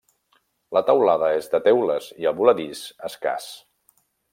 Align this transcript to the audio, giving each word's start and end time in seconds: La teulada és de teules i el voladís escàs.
La 0.77 0.81
teulada 0.87 1.29
és 1.41 1.51
de 1.53 1.61
teules 1.69 2.09
i 2.25 2.29
el 2.33 2.37
voladís 2.41 2.85
escàs. 3.13 3.51